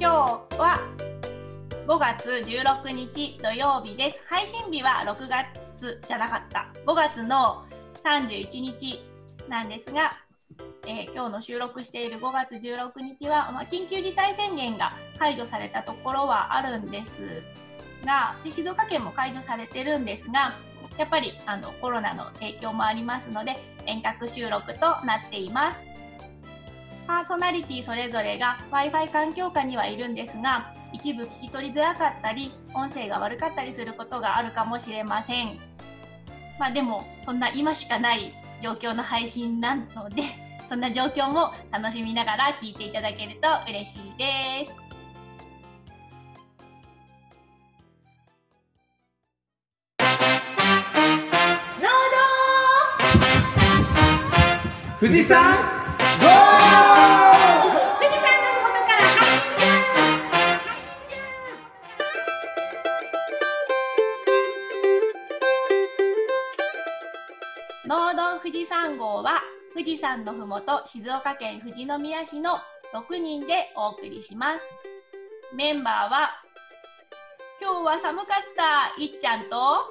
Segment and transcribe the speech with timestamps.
[0.00, 0.78] 今日は
[1.88, 4.20] 5月16日土曜日です。
[4.28, 6.68] 配信日は6月じゃなかった。
[6.86, 7.64] 5月の
[8.04, 9.00] 31日
[9.48, 10.12] なんですが、
[10.86, 17.42] えー今日の収録している5月16日は、まあ、緊急事態宣言が解除されたところはあるんです
[18.06, 20.52] が、で静岡県も解除されてるんですが、
[20.96, 25.97] やっぱりあのコロナの影響もありますので、遠隔収録となっています。
[27.08, 35.58] パーソナリティそれぞれが Wi-Fi 環境下にはいるんですが、一部聞き取りづらかったり、音声が悪かったりすることがあるかもしれません。
[36.58, 40.22] まあでも、そんな今しかない状況の配信なので、
[40.68, 44.88] そんな状況も楽しみながら聞いていただけると嬉しいです。
[55.00, 55.77] 富士山
[68.48, 69.42] 富士山号は
[69.74, 72.52] 富士山のふもと静岡県富士宮市の
[72.94, 74.64] 6人でお送りします。
[75.54, 76.30] メンバーは
[77.60, 79.84] 今日は寒かったいっちゃんと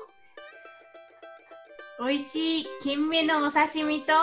[2.03, 4.13] 美味しい金目のお刺身と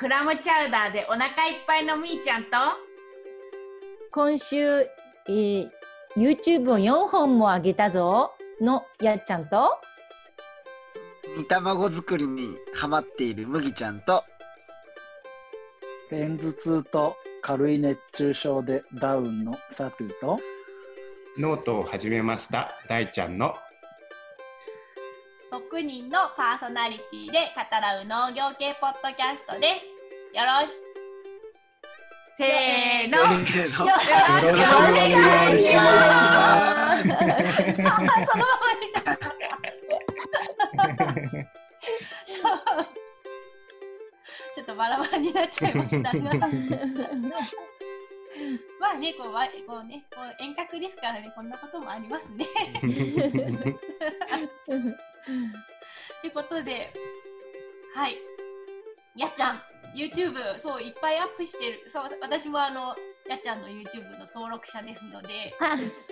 [0.00, 1.32] クラムチャウダーでお腹いっ
[1.68, 2.50] ぱいのみーちゃんと
[4.10, 4.56] 今週、
[5.28, 5.70] えー
[6.16, 9.78] YouTube を4本も上げたぞのやっちゃんと
[11.36, 14.24] 煮卵作りにハマっている麦ちゃんと。
[16.08, 20.40] 片頭痛と軽い熱中症でダウンのサトゥと。
[21.36, 22.72] ノートを始めました。
[22.88, 23.54] 大ちゃんの。
[25.52, 29.84] 6人のパーソナリティで語らう農業系ポッドキャストです。
[30.34, 30.72] よろし
[32.38, 33.18] せーの。
[33.18, 35.92] よろしくお願いしま
[37.02, 38.46] す。
[44.76, 46.48] バラバラになっちゃいましたが。
[48.78, 52.46] まあね、こうわこうね、こう遠隔ですからね、こんなこともありますね。
[56.22, 56.92] ということで、
[57.94, 58.18] はい。
[59.16, 59.62] やっちゃん、
[59.94, 61.90] YouTube、そう、いっぱいアップしてる。
[61.90, 62.94] そう、私もあの、
[63.28, 65.54] やっちゃんの YouTube の登録者ですので、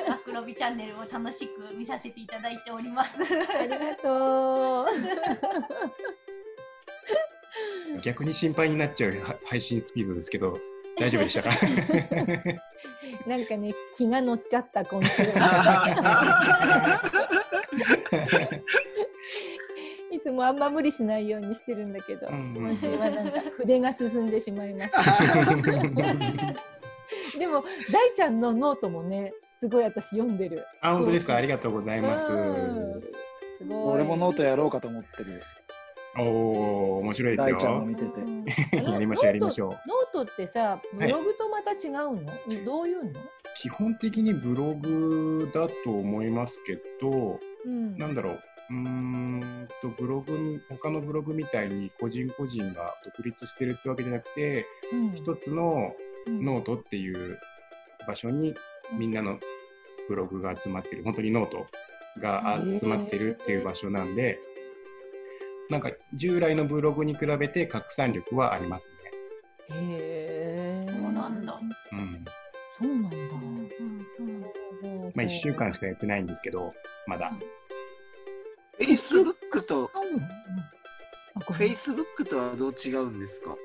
[0.09, 3.17] マクロビチャンネルを楽しく見させていただいております。
[3.19, 4.87] ありがとう。
[8.03, 10.59] 逆に心配になっちゃうは配信スピードですけど
[10.99, 11.51] 大丈夫でしたか？
[13.27, 15.23] なんかね、気が乗っちゃった、今週。
[20.13, 25.03] いつもあんま無理しないようにしてるんだけど、うん今週はなんか筆が進んでしまいました。
[27.39, 30.65] でも、大ちゃんのノートもね、すごい私読んでる。
[30.81, 31.35] あ本当ですか？
[31.37, 33.03] ありがとうございますうん
[33.59, 33.79] すごい。
[33.95, 35.43] 俺もノートやろうかと思ってる
[36.19, 38.21] おお面白いです大ちゃん見てて。
[38.21, 38.25] う
[38.89, 39.71] んやりましょうやりましょう。
[39.71, 43.21] ノートってさ、ブログとまた違うの、どういうの？
[43.57, 47.97] 基本的にブログだと思いますけどうん。
[47.99, 48.41] なんだろう。
[48.71, 55.13] うーんとブログ他のブログみたいに個人個人が独立してるってわけじゃなくてうん。
[55.15, 55.95] 一つの
[56.27, 56.45] うん。
[56.45, 57.39] ノートっていう
[58.07, 58.55] 場所に
[58.93, 59.39] みんなの
[60.09, 61.67] ブログが集まってる、本当にノート
[62.19, 64.39] が集まってるっていう場所なんで、
[65.71, 69.77] なんか従来のブログに比べて拡散力はありますね。
[69.77, 70.91] へえ。
[70.91, 71.59] そうなんだ。
[71.93, 72.25] うん。
[72.79, 73.35] そうなんだ。
[75.15, 76.75] まあ1週間しかやってないんですけど、
[77.07, 77.33] まだ。
[78.79, 80.21] Facebook とあうんうん
[81.37, 83.57] あごめん Facebook とはどう違うんですか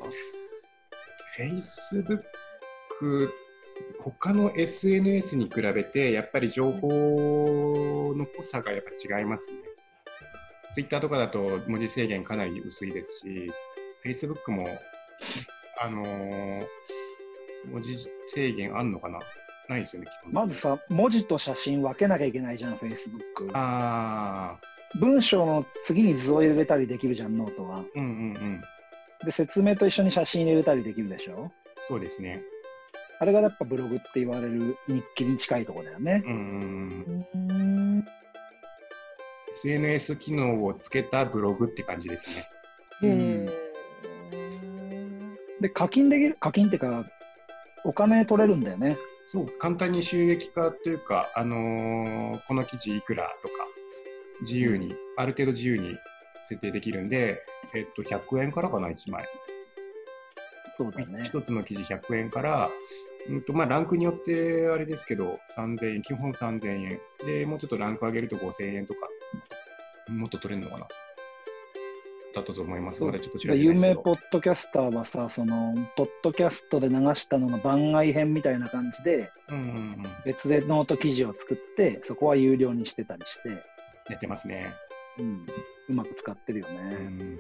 [1.38, 3.30] ？Facebook、
[4.00, 9.58] 他の SNS に比べて、やっぱり情報の濃さがやっぱ違いますね。
[10.74, 13.52] Twitter とかだと文字制限かなり薄いですし、
[14.06, 14.68] Facebook も、
[15.82, 16.66] あのー
[17.72, 19.20] 文字制限あんのかな？
[19.68, 20.34] ないですよね、基本。
[20.34, 24.58] まずさ文字と写真分けなきゃいけないじゃん Facebook あ
[25.00, 28.62] 文章の次に図を入れたりできるじゃんノートはー、うんうんうん。
[29.26, 31.52] で説明と一緒に写真入れたりできるでしょ？
[31.82, 32.42] そうですね。
[33.20, 37.50] あれがやっぱブログって言われる日記に近いところだよねうんうんうん。
[37.50, 37.54] うー
[37.98, 38.06] ん
[39.54, 42.50] SNS 機能をつけたブログって感じですね。
[45.62, 47.06] で課金できる課金っていうか
[47.84, 48.98] お金取れるんだよね
[49.32, 53.54] そう、簡単に収益化というか、あのーこの記事いくらとか、
[54.42, 55.96] 自由に、ある程度自由に
[56.44, 57.44] 設定できるんで、
[57.76, 59.24] えっと、100円からかな、1枚。
[60.78, 62.72] そうだね一つの記事100円から、
[63.30, 67.00] うんとまあ、ランクによってあれですけど、3000円、基本3000円。
[67.28, 69.09] で、もうちょっとランク上げると5000円とか、
[70.10, 70.88] もっと取れるのかな？
[72.36, 80.04] だったと思いますので、ちょっと調べて有名ポッドキャスターはさ、その、ポッドキャストで流したのの番外編みたいな感じで、うんうんうん。
[80.26, 83.50] 別でノート記事を作って、そこは有料にしてたりして、
[84.12, 84.72] やってますね。
[85.18, 85.46] うん、
[85.90, 86.80] うまく使ってるようね。
[86.80, 87.38] ん。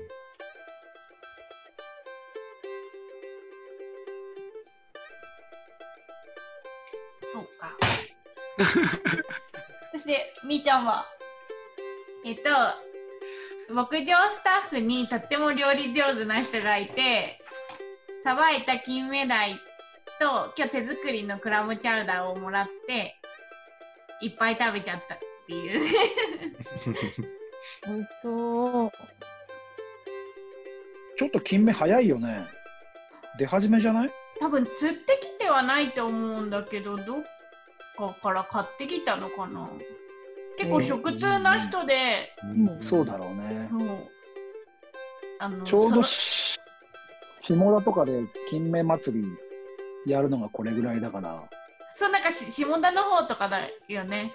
[7.31, 7.77] そうか。
[9.94, 11.06] そして、みーちゃんは、
[12.25, 12.36] えっ
[13.68, 17.42] と、牧場スタッフにとっても料理上手な人がいて、
[18.24, 19.56] さばいた金目鯛
[20.19, 23.16] と今日手作りのクラムチャウダーをもらって、
[24.21, 25.89] いっぱい食べちゃったっていう。
[26.86, 28.92] 美味しそう。
[31.18, 32.48] ちょっと金目早いよね。
[33.38, 34.12] 出始めじゃない？
[34.39, 37.24] 多分釣ってきてはないと思うんだけど、どっ
[37.98, 39.69] かから買ってきたのかな。
[40.59, 43.69] 結構食通な人で、うんそうだろうね。
[43.71, 44.09] そう
[45.39, 46.59] あのちょうどそし
[47.47, 51.50] 下田とかで金目祭りやるのがこれぐらいだから。
[51.95, 54.33] そうなんかし下田の方とかだよね。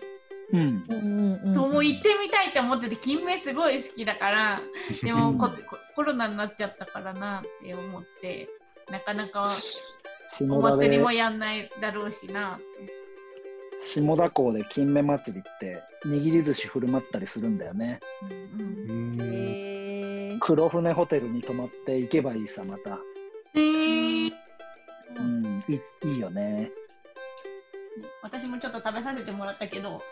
[0.50, 0.84] うん。
[0.88, 1.54] うんうんうん。
[1.54, 4.62] そうもう行ってみたいと思ってて金目すごい好きだから
[5.02, 8.48] でもこ こコロナになっちゃったからなって思って
[8.90, 9.50] なかなか
[10.40, 13.03] お祭りもやんないだろうしなって
[13.84, 18.00] 下田港で金目祭りって握り寿司振る舞ったりするんだよね。
[18.22, 23.00] うんうん黒船ホテルに泊まって行けばいいさ、また。
[23.54, 24.32] うん、へー
[25.16, 26.70] うん、いいいいよね。
[28.22, 30.02] 私もちょっと食べさせてもらったけど、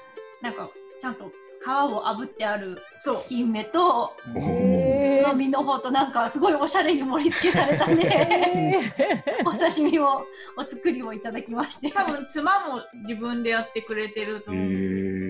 [0.40, 0.70] なんか、
[1.00, 4.91] ちゃんと皮を炙ってあるそう金目と、おへー
[5.28, 10.24] 飲みの方となんかすごいおしゃれに盛り付けされたね、へお刺身を、
[10.56, 11.90] お作りをいただきまして。
[11.90, 14.68] 多分妻も自分でやってくれてると思う、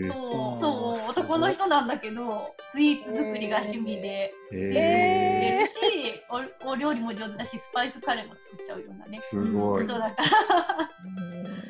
[0.08, 4.88] そう、あそう、ー男の人なんだけど、スイーツ作りが趣味で、スイーツも作れ
[5.56, 5.74] へるし、
[6.64, 9.20] おお料理も上手だし、スパイスカレーも作っちゃうようなねー。
[9.20, 9.84] すごい。
[9.84, 9.92] 人。
[9.98, 10.92] だから、ー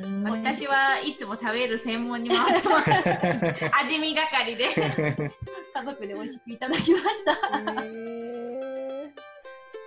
[0.30, 2.90] 私はいつも食べる専門に回ってます。
[3.82, 4.68] 味見係で
[5.74, 7.32] 家族で美味しくいただきました。
[7.32, 7.36] へ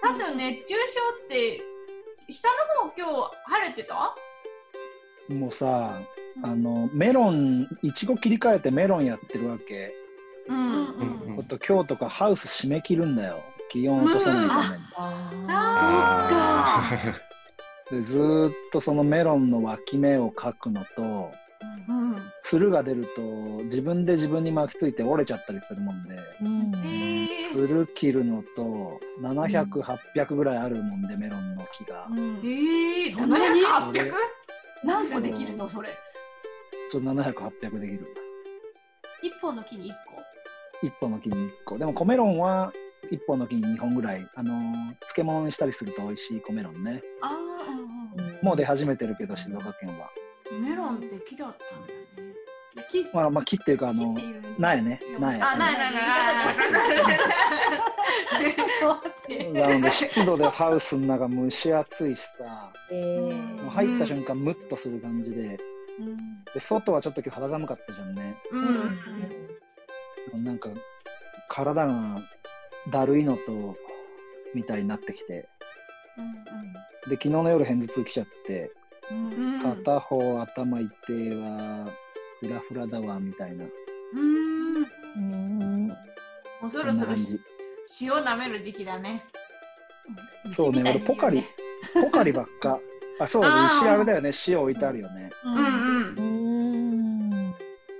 [0.03, 1.61] だって熱中症って
[2.29, 4.15] 下の方今日晴れてた？
[5.29, 6.01] もうさ、
[6.43, 9.93] あの、メロン、いちご切り替えてメロンやってるわけ。
[10.47, 13.43] うん、うんうんほんと今日とかハウス締め切るんだよ。
[13.71, 14.83] 気温落とさないために。
[15.49, 16.81] あ
[17.91, 21.31] でずーっとそのメロンの脇芽を描くのと、
[21.87, 22.31] うん。
[22.43, 23.21] つるが出ると
[23.65, 26.03] 自分で自分に巻きついて折れちゃったりするもん。
[26.03, 26.75] で、うん。
[26.85, 31.01] へーつる切るのと700、800ぐらいあるもん。
[31.07, 32.07] で、メロンの木が。
[32.09, 32.35] うん。
[32.43, 33.29] えー、そん。
[33.29, 34.11] なに 700?800?
[34.83, 35.89] 何個できるのそれ。
[36.91, 38.07] そう700、800できる。
[39.23, 40.85] 一本の木に一個。
[40.85, 41.77] 一本の木に1個。
[41.77, 42.71] でも、米ロンは
[43.09, 44.27] 一本の木に2本ぐらい。
[44.35, 47.01] あの漬物にしたりすると美味しい米ロンね。
[47.21, 50.09] ああ、もう出始めてるけど、静岡県は。
[50.51, 51.95] メロンって木だったんだね。
[52.91, 53.07] 木？
[53.13, 54.99] まあ、まあ、木っていうか、あの木っていう苗ね。
[55.19, 55.41] 苗。
[55.41, 56.55] あないないない
[58.53, 59.51] ちょっと待って。
[59.51, 63.61] なので、湿度でハウスの中蒸し暑いしさ、へー。
[63.61, 65.57] もう入った瞬間、ムッとする感じで、
[65.99, 66.43] うん。
[66.53, 68.35] で外はちょっと今日肌寒かったじゃんね。
[68.51, 70.41] ううん。
[70.41, 70.69] んなんか、
[71.49, 72.21] 体が
[72.91, 73.77] だるいのと、
[74.53, 75.47] みたいになってきて、
[77.07, 78.71] で、昨日の夜、片頭痛来ちゃって、うんうん
[79.61, 81.91] 片方頭痛いわ、
[82.39, 83.65] フラフラだわ、みたいな、
[84.13, 84.75] うん。
[85.15, 85.87] うん。
[85.87, 85.95] も
[86.67, 87.13] うそそろそろ。
[88.01, 89.23] 塩舐める時期だね
[90.55, 91.43] そうね、俺、ポカリ、
[91.93, 92.79] ポカリばっか。
[93.19, 95.29] あ、そうだね、石あれだよね、塩置いてあるよね。
[95.43, 95.55] ううん。
[95.55, 95.59] ん。
[95.59, 97.33] うん。
[97.33, 97.55] うん。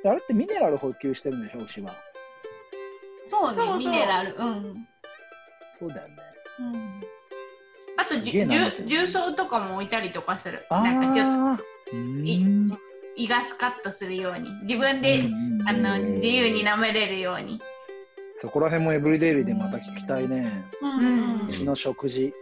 [0.05, 1.45] あれってミネラル補給してるん。
[1.45, 1.93] でしょ、牛は。
[3.29, 4.35] そうね、そうそうミネラル。
[4.35, 4.87] うん。
[5.79, 6.15] そうだよね。
[8.11, 10.65] うんあと重曹とかも置いたりとかする。
[10.69, 11.57] あなんかちょっあ
[11.89, 12.79] とー、いうん。
[13.17, 14.49] 胃がスカッとするように。
[14.63, 17.61] 自分で、うんあのうん自由に舐めれるように。
[18.39, 20.63] そこら辺もエブリデイリーでまた聞きたいね。
[20.81, 22.33] うん牛の食事。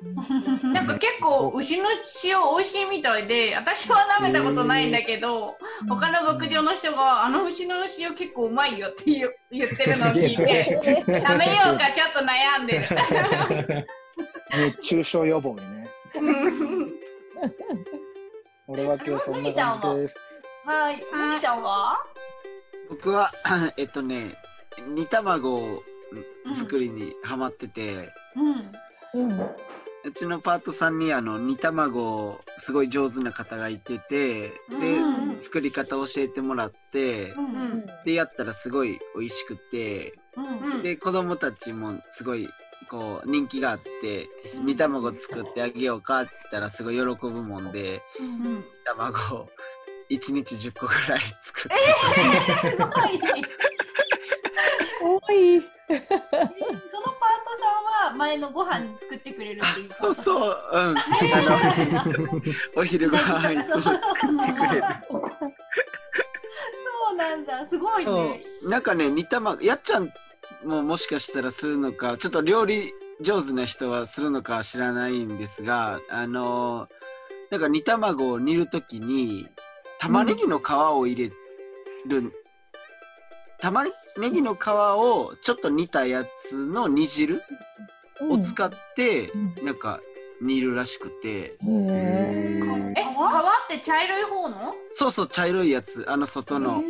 [0.62, 1.88] なんか結構牛の
[2.22, 5.56] 塩美味しいみたいで私は舐めたことないんだけど
[5.88, 9.02] 他の牧場の人があの牛の塩結構うまいよって
[9.50, 11.24] 言ってるのを聞いて食べよ
[11.74, 12.66] うかちょっと悩ん。
[12.68, 13.86] でる
[14.56, 15.88] 熱中症予防にね。
[16.14, 16.92] うん。
[18.66, 20.18] 俺は今日そんな感じです。
[20.64, 20.96] はい。
[20.96, 21.98] むぎちゃんは？
[22.88, 23.32] 僕は、
[23.76, 24.36] えっとね、
[24.88, 25.82] 煮卵を
[26.46, 28.10] うん作りにハマってて、
[29.14, 29.22] うん。
[29.22, 29.40] うん。
[30.04, 34.48] うちのパートさんにあの煮卵すごい上手な方がいてて。
[34.48, 35.42] で、うん。
[35.42, 37.32] 作り方教えてもらって。
[37.32, 37.44] うん。
[37.44, 37.86] うん。
[38.04, 40.14] でやったらすごい美味しくて。
[40.36, 40.82] うんうん。
[40.82, 42.48] で子供たちもすごい
[42.90, 48.64] こう人気があってうん煮卵作ってあげようかって言ったらすごい喜ぶもんでうんうん。
[48.84, 49.48] 卵を
[50.10, 51.76] 1日10個ぐらい作っ
[52.62, 52.88] て、すごい。
[55.00, 55.60] 多い。
[55.60, 56.08] そのパート
[57.60, 60.96] さんは前のご飯作ってくれるっていうそうそううん。
[62.76, 64.00] お昼ご飯いつも作っ
[64.46, 64.82] てくれる。
[65.10, 65.18] そ
[67.12, 68.40] うなんだ、すごいそね。
[68.62, 68.68] う。
[68.70, 70.10] なんかね煮卵やっちゃん
[70.64, 76.88] ももしかしたらするのかちょっと料理上手な人はするのかは知らないんですがあの
[77.50, 79.48] なんか煮卵を煮るときに
[79.98, 81.32] 玉ねぎの皮を入れ
[82.06, 82.32] る、
[83.60, 83.90] 玉ね
[84.30, 87.42] ぎの皮をちょっと煮たやつの煮汁
[88.30, 89.64] を使って、うん。
[89.64, 90.00] なんか
[90.40, 91.66] 煮るらしくて、え、皮っ
[93.68, 94.74] て茶色い方の？
[94.92, 96.84] そうそう茶色いやつあの外の。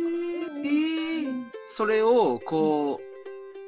[1.65, 3.08] それをこう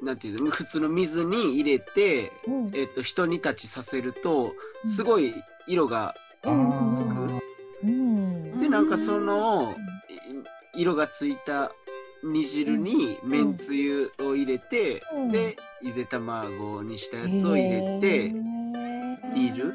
[0.01, 2.71] なんていうの普通の水に入れて、うん。
[2.73, 4.53] えっと一煮立ちさせると
[4.95, 5.33] すごい
[5.67, 7.03] 色がうんつ
[7.83, 8.59] く、うん。
[8.61, 9.75] でなんかその
[10.75, 11.71] い色がついた
[12.23, 15.31] 煮汁にめんつゆを入れて、うん。
[15.31, 19.73] でゆで卵にしたやつを入れて、煮る？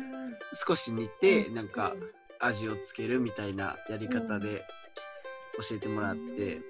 [0.67, 1.95] 少し煮てなんか
[2.39, 4.65] 味をつけるみたいなやり方で
[5.69, 6.61] 教えてもらって、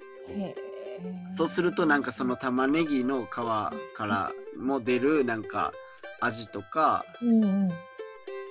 [1.35, 5.73] そうするとなんかその玉ねぎの皮からも出るなんか
[6.21, 7.71] 味とかうんうん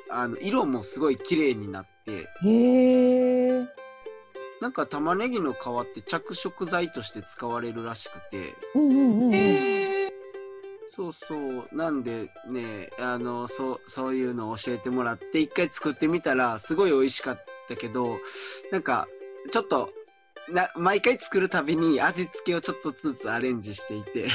[0.09, 3.67] あの色もすごい綺麗になってへえ。
[4.61, 10.11] なんか玉ねぎの皮って着色剤として使われるらしくてうんうんうん。
[10.89, 18.17] そうそうなんでねあのそうそういうのを教えてもらって一回作ってみたらすごい美味しかったけど
[18.73, 19.09] なんか
[19.51, 19.91] ちょっと
[20.53, 24.29] な毎回作るたびに味付けをちょっとずつアレンジしていて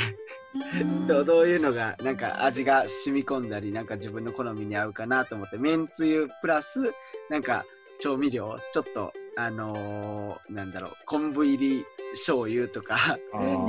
[1.08, 6.94] どうどういうのがなんか味が染み込んだりなんか自分の好みに合うかなと思ってめんつゆプラス
[7.30, 7.64] なんか
[8.00, 13.18] 調味料ちょっとあのーなんだろう昆布入り醤油とか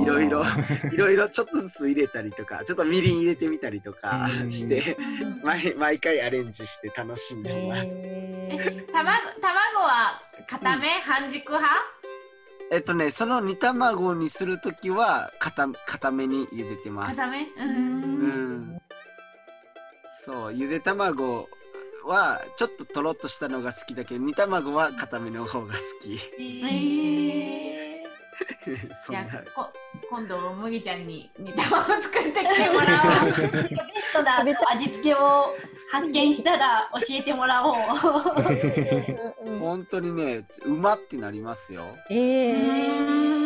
[0.01, 0.43] いろいろ
[0.91, 4.51] いろいろちょっとずつ入れたりとかちょっとみりん入れてみたりとかうん。
[4.51, 4.97] して
[5.41, 7.87] 毎毎回アレンジして楽しんでます。
[7.87, 9.05] へ卵、
[9.39, 12.02] 卵は固め、半熟派？
[12.73, 17.15] えっとねその煮卵にするときは固固めに茹でてます。
[17.15, 17.43] 固め？
[17.43, 17.45] う。
[17.59, 18.81] うんん
[20.25, 21.49] そうゆで卵
[22.03, 26.17] はちょっととろっとしたのが好きだけど煮卵は固めの方が好き。
[26.17, 28.03] へえ。
[29.05, 29.69] そんなじゃあこ
[30.09, 33.51] 今度麦ちゃんに煮卵作ってきてもらおう。
[33.53, 35.55] ベストな味付けを
[35.93, 37.75] 発見したら教えてもらおう。
[37.75, 41.83] ー 本当にねうまってなりますよ。
[42.09, 43.43] えー。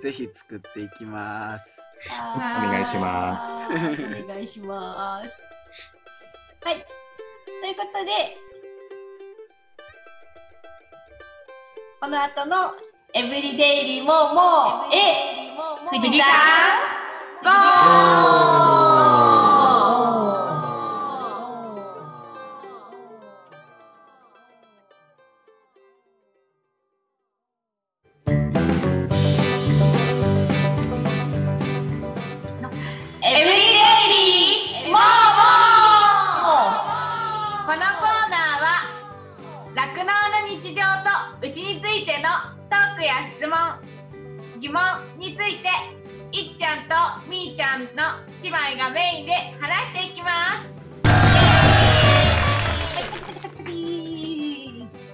[0.00, 1.78] ぜひ作っていきます。
[2.36, 3.44] お願いします
[4.24, 5.30] お願いします。
[6.66, 6.86] はい。
[7.60, 8.38] ということで、
[12.00, 12.74] この後の
[13.12, 15.52] エブリデイリーももうえ
[15.90, 16.24] 富士山
[17.42, 18.63] ゴー
[42.74, 43.56] トークや質問
[44.60, 44.82] 疑問
[45.16, 45.68] について
[46.32, 50.74] いっちゃんとみーちゃんの姉妹がメインで話していきます。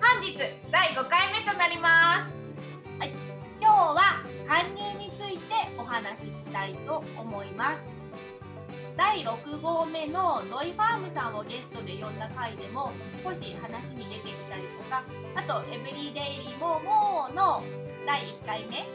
[0.00, 0.38] 本日
[0.70, 2.32] 第5回目となります。
[2.98, 3.12] はい。
[3.60, 7.99] 今日は搬入についてお話ししたいと思います。
[9.00, 12.92] 第6号目のドイファームさんをゲストで呼んだ回でも
[13.24, 15.02] 少し話に出てきたりとか
[15.34, 17.64] あとエブリデイリーの
[18.06, 18.86] 第1回目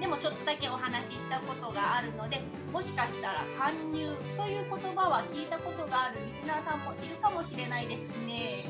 [0.00, 2.40] でもちょっとだけお話ししたことがあるので
[2.72, 8.64] もしかしたら搬入という言葉は聞いたことがあるリスナーさんもいるかもしれないですね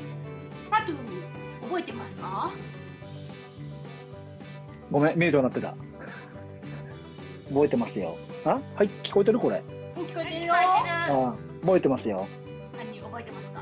[0.69, 0.97] タトゥー
[1.63, 2.51] 覚えてますか？
[4.91, 5.73] ごめん、ミュートになってた。
[7.47, 8.17] 覚えてますよ。
[8.43, 8.59] あ？
[8.75, 9.63] はい、聞こえてるこれ。
[10.05, 10.53] 聞こえてるよ。
[11.61, 12.27] 覚えてますよ。
[12.77, 13.61] 何覚えてますか？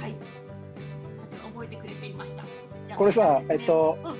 [0.00, 0.16] はい。
[1.52, 2.34] 覚えてくれていまし
[2.88, 2.96] た。
[2.96, 4.14] これさ、えっと、うん、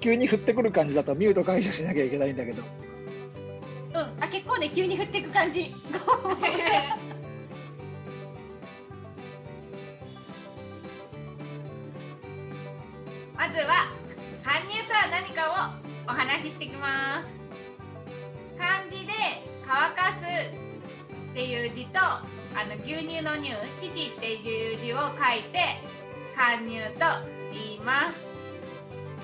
[0.00, 2.62] 急に降ってくる感じだとミュート解除しなきゃいけないんだけど。
[2.62, 5.74] うん、あ結構ね急に降っていく感じ。
[13.36, 13.88] まずは
[14.44, 15.50] 搬入とは何か
[16.06, 17.39] をお話ししていきます。
[19.72, 22.24] 乾かすっていう字とあ
[22.66, 25.78] の牛乳の乳父っていう字を書いて
[26.36, 27.06] 搬入と
[27.52, 28.18] 言います。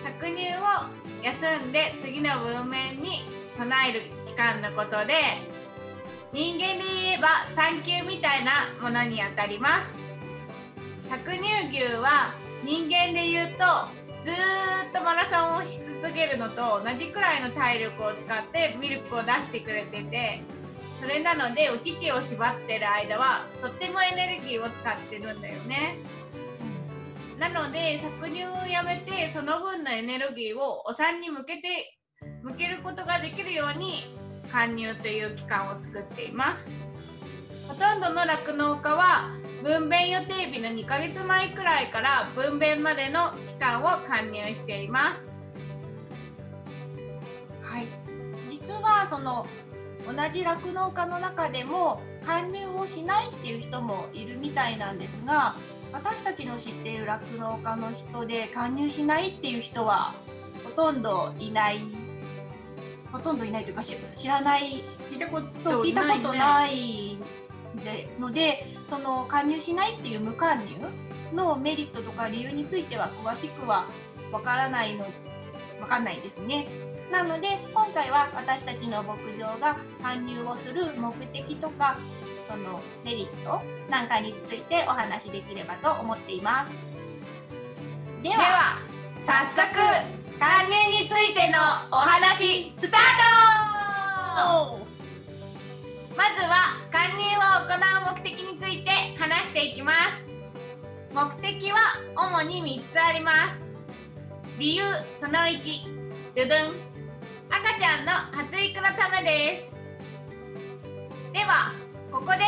[0.04, 0.86] 搾乳を
[1.24, 3.22] 休んで次の文面に
[3.58, 5.14] 唱える期間のことで
[6.32, 9.92] 人間で言えば産休みたいなものにあたります。
[11.10, 12.32] 搾乳牛は
[12.64, 13.64] 人間で言うと
[14.24, 20.40] ずっとマラソンをし続けるのと同じくらいの体力を使ってミルクを出してくれてて
[21.00, 25.96] それなのでお乳を縛ってる間はとってもエネルギーを使ってるんだよね。
[27.40, 31.98] なので搾乳をやめてその分のエネルギーをお産に向けて
[32.42, 34.16] 向けることができるように
[34.52, 36.70] 貫入という期間を作っています。
[37.66, 39.28] ほとんどの酪農家は
[39.64, 45.35] 分娩予定日の2ヶ月前くらいから分娩までの期間を貫入しています
[48.96, 49.46] はその
[50.06, 55.56] 同じ酪農家の中でも貫入をしないっていう人もいるみたいなんですが
[55.92, 60.14] 私たちの知っている酪農家の人で加入しないっていう人は
[60.64, 61.80] ほとんどいない
[63.12, 67.18] ほとんどいないというか知らない聞いたこと聞いたことない
[68.18, 70.62] のでその加入しないっていう無加入
[71.34, 73.86] のメリットとか理由については詳しくは
[74.32, 75.04] わからないの
[75.80, 76.66] わかんないですね。
[77.10, 81.96] なので今回は私たちの牧場が加入をする目的とか
[82.48, 83.60] そのメリット
[83.90, 86.72] なんかについてお話しできればと思っています。
[88.22, 88.78] では
[89.24, 89.66] 早速
[90.38, 91.58] 還入についての
[91.90, 93.00] お話スター
[94.36, 94.78] ト!
[96.16, 100.26] まずは還入を行う目的について話していきます。
[101.14, 101.78] 目的は
[102.16, 103.62] 主に3つあります。
[104.58, 104.82] 理由
[105.20, 105.60] その1
[106.34, 106.95] ドゥドゥン
[107.50, 109.76] 赤ちゃんの発育のためです。
[111.32, 111.72] では
[112.10, 112.42] ここで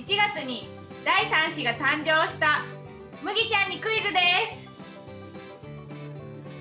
[0.00, 0.68] 1月に
[1.04, 2.62] 第3子が誕生した
[3.22, 4.20] 麦ちゃんにクイズで
[4.52, 4.68] す。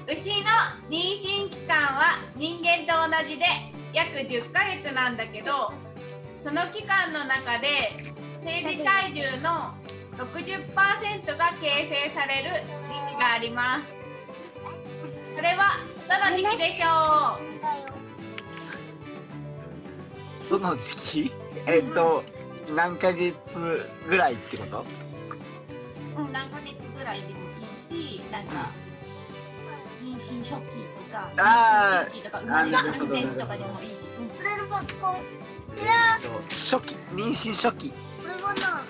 [0.08, 0.47] 牛の
[0.89, 3.45] 妊娠期間は人間と同じで
[3.93, 5.73] 約10ヶ月なんだけど
[6.43, 7.91] その期間の中で
[8.41, 9.76] 生理体重の
[10.15, 13.93] 60%が形成される時期があります。
[15.36, 16.58] それはどの時期？
[16.58, 17.38] でしょ
[20.48, 21.32] うどの時期
[21.65, 22.24] えっと、
[22.76, 23.36] 何ヶ月
[24.08, 24.86] ぐらいってこと？
[26.17, 27.34] うん、何ヶ月ぐらいでも
[27.91, 28.72] いいし、なんか、
[30.02, 33.93] 妊娠初期とか、あ妊娠期とか、生まれた直前とかでもいいし。
[34.17, 34.30] うん、
[34.70, 35.15] パソコン。
[36.50, 37.89] 初期、妊娠初期。
[37.89, 37.96] こ
[38.28, 38.84] れはな。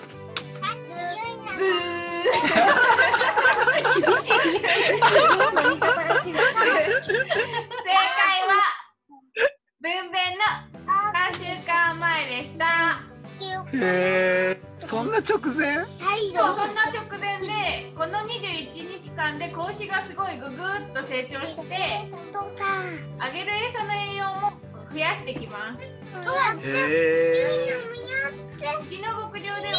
[1.56, 1.68] ブー。
[3.78, 4.02] 正解
[8.46, 8.52] は
[9.80, 10.42] 分娩の
[10.86, 12.64] 3週間前でした。
[13.72, 15.84] へえそんな直前？
[15.84, 15.90] そう
[16.56, 17.46] そんな直前で
[17.94, 22.10] この21日間で子牛がすごいググッと成長して
[23.18, 24.52] あげる餌の栄養も
[24.92, 25.84] 増やしてきます。
[25.84, 25.86] へ
[26.66, 27.76] え
[28.80, 29.78] うちの牧場では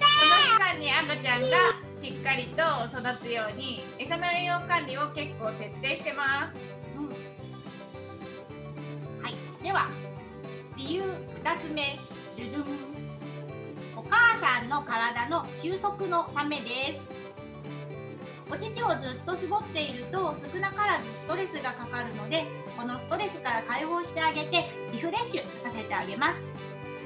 [0.00, 1.48] この期間に赤ちゃんが
[2.00, 2.62] しっかりと
[2.96, 6.58] 育つように餌の栄養管理を結構徹底してます、
[6.96, 7.08] うん、
[9.22, 9.62] はい。
[9.62, 9.88] では
[10.76, 11.06] 理由2
[11.58, 11.98] つ目
[12.38, 12.90] ルルン
[14.10, 17.20] 母さんの体の休息のためです。
[18.52, 22.44] お乳をずっと絞っていると少なからずストレスがかかるので
[22.76, 26.42] このストレスから解放してあげてリフレッシュさせてあげます。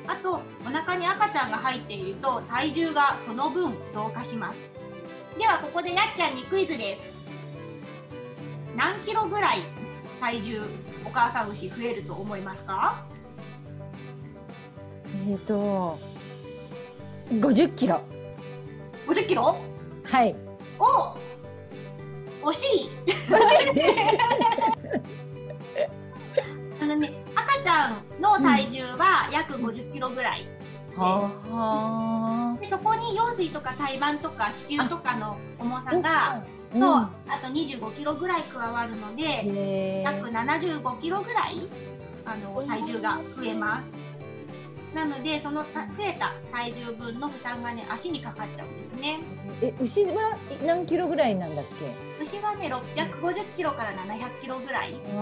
[0.07, 4.84] あとお腹に赤ちゃんが入っていると体重がその分増加します。
[5.39, 7.03] ではここでやっちゃんにクイズです
[8.77, 9.59] 何キロぐらい
[10.21, 10.63] 体重
[11.05, 13.05] お母さん牛増えると思いますか？
[15.29, 15.99] えっ、ー、と
[17.31, 18.01] 50キロ。
[19.07, 19.57] 50キロ？
[20.05, 20.35] はい。
[20.79, 21.15] お
[22.51, 22.91] 惜しい
[26.83, 30.47] あのね、赤ちゃんの体重は約50キロぐらい。
[30.97, 37.11] うん、でそこに羊水とか胎盤とか子宮とかの重さがと、うん、あ
[37.43, 41.67] と25キロぐらい加わるので約75キロぐらい
[42.25, 43.91] あの体重が増えます。
[44.95, 45.69] なのでその増
[46.01, 49.19] えた体重分の負担がね足にかかっちゃうんですね。
[49.61, 51.65] え牛は何キロぐらいなんだっ
[52.21, 52.23] け？
[52.23, 55.13] 牛はね650キロから700キロぐらいです。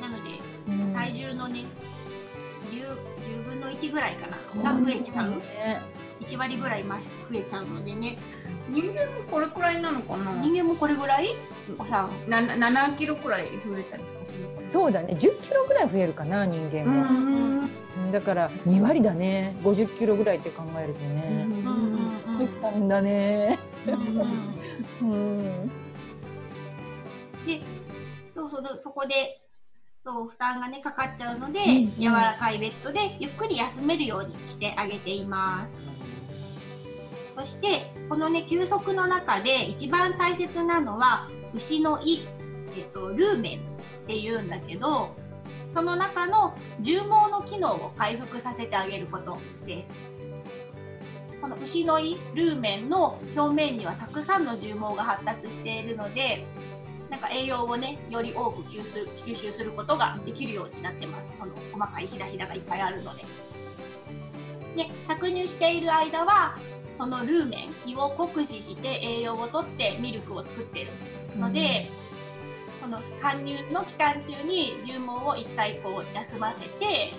[0.00, 1.64] なので、うん、体重のね10
[3.60, 4.72] 分の1ぐらいかな。
[4.72, 5.30] が増えちゃう。
[5.30, 5.80] ね、
[6.20, 6.94] 1割ぐらい増
[7.34, 8.16] えちゃうのでね。
[8.70, 10.32] 人間もこれくらいなのかな？
[10.40, 11.34] 人間もこれぐらい？
[11.78, 12.08] おさん。
[12.26, 14.04] 7, 7キロくらい増えたり
[14.72, 15.14] そうだね。
[15.14, 17.68] 10キロぐらい増えるかな人間も
[18.12, 19.56] だから2割だね。
[19.62, 21.46] 50キロぐらいって考えるとね。
[22.38, 23.58] 増えたんだね。
[25.02, 25.68] うん。
[27.46, 27.60] で
[28.34, 29.40] そうそうそこで
[30.02, 35.74] そう負担がねかかっちゃうので、うんうん、柔らかいベッドでゆっくり休めるようにしてあげています。
[37.36, 42.20] そしてこのね休息の中で一番大切なのは牛の胃、
[42.76, 43.62] えっと、ルーメンっ
[44.06, 45.14] ていうんだけど
[45.74, 49.92] その中の重毛の機能を回復させてあげることです。
[51.40, 56.44] この牛の胃ルーメンの表面にはたくさんの重毛が発達しているので
[57.10, 63.24] なんか栄養をねより多く吸収吸収することができるようになってますその細かいひだひだがいっぱいあるので。
[64.76, 66.56] で搾乳している間は
[66.96, 70.90] そのルーメン胃を酷使して栄養をとってミルクを作ってる
[71.38, 71.88] ので、
[72.84, 77.12] うん、この貫入の期間中に重毛を一回こう休ませて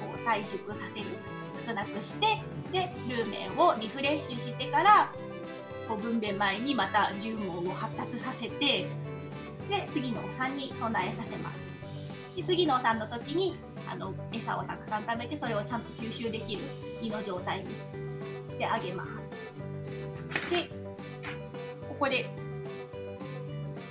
[0.00, 1.06] こう退縮させる
[1.66, 5.12] 少なくしてでルーメンをリフレッシュしてから
[5.86, 8.86] こう分娩前にまた重毛を発達させて
[9.70, 11.62] で次のお産に備えさせます。
[12.36, 13.56] で次のお産の時に
[13.90, 16.62] あの餌をたくさん食べてそれをちゃんと吸収できる
[17.00, 17.66] 胃の状態に
[18.50, 20.50] してあげます。
[20.50, 20.68] で
[21.88, 22.28] ここで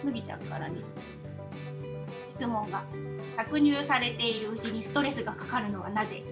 [0.04, 0.82] 麦ちゃんからね
[2.30, 2.84] 質問が。
[3.38, 6.24] 搾乳されている牛にストレスがかかるのはなぜ？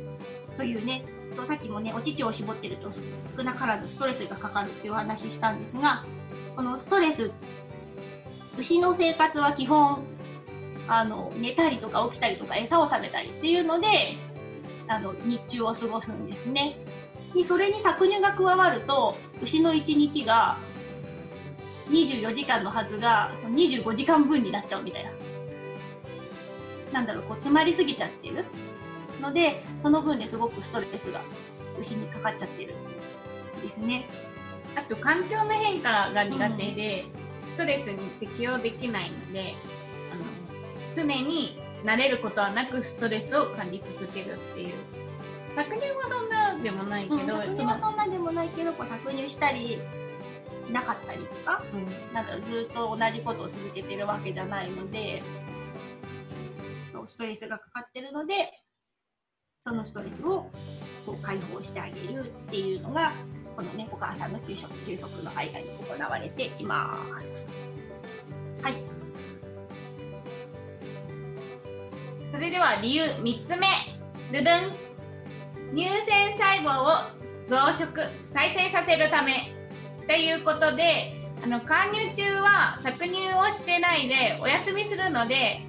[0.57, 1.05] というね
[1.47, 2.91] さっきもねお乳を絞ってると
[3.37, 6.03] 少なからずストレスがかかるっていう話したんですが
[6.57, 7.31] このストレス
[8.57, 10.03] 牛の生活は基本
[10.87, 14.15] あの寝たりとか起きたりとか餌を食べたりっていうので
[14.87, 16.77] あの日中を過ごすんですね。
[17.33, 20.57] でそれに搾乳が加わると牛の1日が
[21.89, 25.11] 24時間のはずがその25時間分になっちゃうみたいな。
[26.93, 28.45] なんだろうこう詰まりすぎちゃってる
[29.21, 31.21] のでその分ですごくストレスが
[31.81, 32.73] 牛にかかっちゃってる
[33.61, 34.07] ですね。
[34.75, 37.26] あと環境の変化が苦手で、うん
[37.57, 39.55] ストレスに適応できないので
[40.13, 40.23] あの
[40.93, 44.75] 常に慣れることはなくストレスを感じ続けるっていう。
[45.55, 49.79] 搾乳はそんなでもないけど、うん、搾乳はそんなでもないけどこう搾乳したり
[50.67, 55.23] しなかったりとか、うん、なんかずっと同じことを続けてるわけじゃないので
[57.07, 58.51] ストレスがかかってるので
[59.65, 60.45] そのストレスを
[61.07, 63.13] こう解放してあげるっていうのが
[63.57, 67.43] このね、お母さんの給食、休息の間に行われています。
[68.61, 68.75] はい。
[72.31, 73.65] それでは理由3つ目。
[74.31, 75.75] ドゥドン。
[75.75, 77.17] 乳腺細胞を
[77.49, 79.51] 増殖、再生させるため。
[80.05, 85.61] ということで、あの貫入中は搾乳をしてないでお休みするので、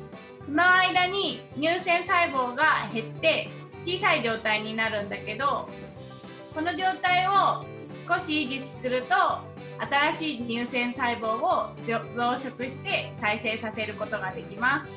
[0.45, 3.49] その間に乳腺細胞が減って
[3.87, 5.67] 小さい状態になるんだけど、
[6.55, 7.65] この状態を
[8.09, 9.15] 少し維持すると
[10.17, 11.69] 新しい乳腺細胞を
[12.17, 14.89] 増殖して再生させることができます。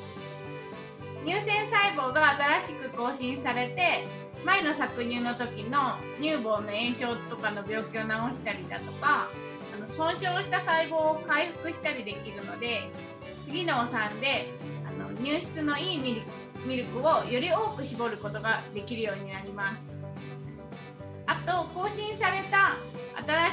[1.24, 4.06] 乳腺細胞が新しく更新されて
[4.44, 9.28] 前の搾乳の時の乳房の炎症とかの病気を治したりだとか
[9.72, 12.80] あの損傷した細胞を回復したりできるので
[13.46, 14.50] 次のお産で
[14.84, 16.22] あの乳質のいいミル
[16.66, 19.91] ミルクをより多く絞ることができるようになります。
[21.26, 22.76] あと更新された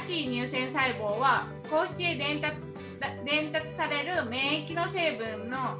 [0.00, 2.56] しい乳腺細胞はこうして伝達
[3.24, 5.78] 伝達される免疫の成分の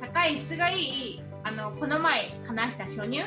[0.00, 3.20] 高い質がいいあのこの前話した初乳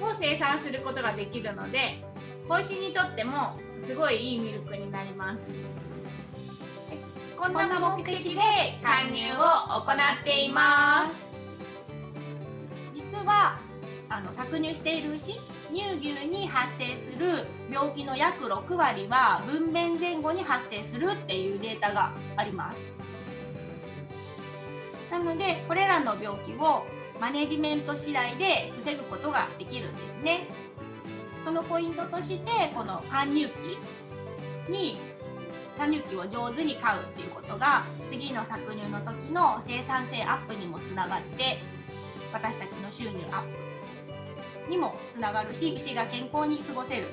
[0.00, 2.02] を生産することができるので
[2.48, 5.40] 子牛にとってもすごいいいミルクになります。
[7.36, 8.40] こんな目的で
[8.82, 9.36] 貫入を
[9.74, 11.26] 行っています。
[12.94, 13.58] 実は
[14.08, 15.38] あの搾乳している牛
[15.76, 22.80] 乳牛に発生する病気の約6割は分娩前後に発生するっていうデータがあります。
[25.10, 26.86] なのでこれらの病気を
[27.20, 30.46] マネジメント次第で防ぐことができるんですね。
[31.44, 33.48] そのポイントとしてこの貫入
[34.66, 34.96] 期に
[35.78, 41.60] 貫入期を上手に飼うっていうことが次の搾乳の時の生産性アップにもつながって
[42.32, 43.65] 私たちの収入アップ
[44.68, 47.08] にもつながるし牛が健康に過ごせる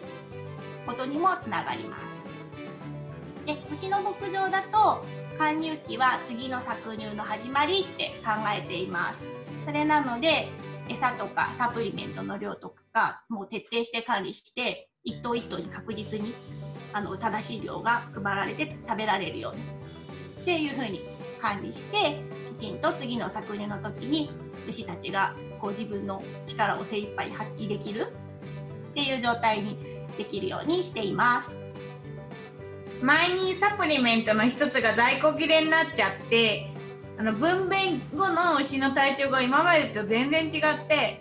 [0.86, 3.46] ことにもつながります。
[3.46, 5.04] でうちの牧場だと
[5.38, 9.22] 貫入期は次の搾乳の始まりって考えています。
[9.66, 10.48] それなので
[10.90, 16.34] 餌とかサプリメントの量とかもう徹底して管理して一頭一頭に確実に
[16.92, 19.62] あの正しい量が配られて食べられるように
[20.42, 21.02] っていうふうに
[21.44, 22.24] 管理して
[22.58, 24.32] きちんと次の搾乳の時に
[24.70, 28.08] 牛たちがこう自分の力を精一杯発揮できる。
[28.92, 29.78] っていう状態に
[30.18, 31.50] できるようにしています。
[33.02, 36.70] 前にサプリメントの一つが在庫切れになっちゃって
[37.18, 41.20] あの分娩後の牛の体調が今までと全然違って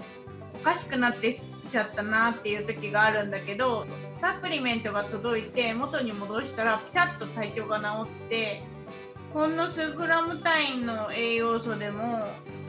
[0.54, 1.35] おかしくなって
[1.72, 3.87] ちゃったなっていう時があるんだけど
[4.20, 7.87] サプリメントが届いて元に戻したらピタッと体調が治
[8.26, 8.62] って
[9.32, 12.22] ほんの数グラム単位の栄養素でも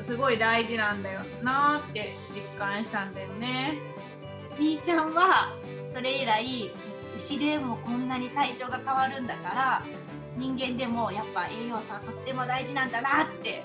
[0.04, 3.74] すごい大事なんだよなって実感したんだよね。
[4.58, 5.54] みーちゃんは
[5.94, 6.72] それ以来
[7.18, 9.84] 牛でもこんなに体調が変わるんだから
[10.38, 13.64] 人間でもやっぱ栄養素はとっても大事なんだなって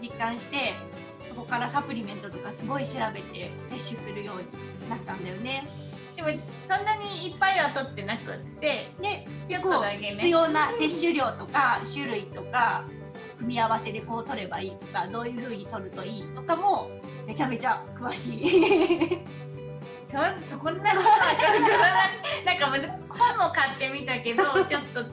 [0.00, 0.72] 実感して
[1.28, 5.68] そこからサプリメントとかすごい調べて摂取するようになったんだよね。
[6.18, 6.30] でも
[6.68, 12.84] そんなにいっぱいは取ってなくってで結構必要な摂取量とか種類とか
[13.38, 16.90] 組み合わせでこう取ればいいとかどういうふうに取るといいとかも
[17.24, 19.18] めちゃめちゃ詳しい。
[20.10, 20.16] そ
[20.50, 22.10] そこんなことは
[22.44, 22.66] なんか
[23.10, 25.04] 本も買ってみたけどちょっと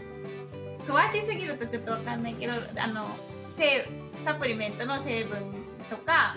[0.91, 3.05] 詳しすぎるとちょっとわかんないけどあの
[4.23, 5.53] サプリメントの成分
[5.89, 6.35] とか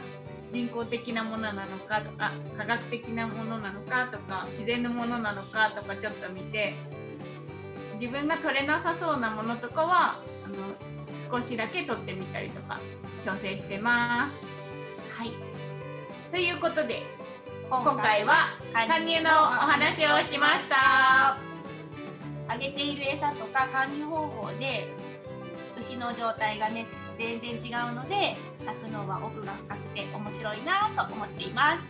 [0.52, 6.74] 人工的なものなのかとか科学的なものなのかとか自然のものなのかとかちょっと見て
[8.00, 12.80] 自分が取れなさそうなものとかはあの少しだけ取ってみたりとか
[13.24, 15.20] 調整してます。
[15.20, 15.32] はい
[16.30, 17.02] ということで
[17.68, 21.36] 今回は加入のお話をしました。
[22.50, 24.88] あげている餌とか管理方法で
[25.78, 26.86] 牛の状態がね
[27.18, 27.56] 全然違
[27.90, 31.84] うので酪農は奥が深くて面白いなと思っています。